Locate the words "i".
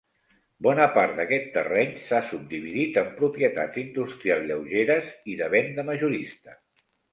5.35-5.39